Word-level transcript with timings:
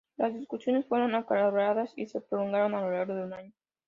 Las 0.17 0.33
discusiones 0.33 0.87
fueron 0.87 1.13
acaloradas 1.13 1.93
y 1.95 2.07
se 2.07 2.21
prolongaron 2.21 2.73
a 2.73 2.81
lo 2.81 2.89
largo 2.89 3.13
de 3.13 3.23
un 3.23 3.33
año. 3.33 3.53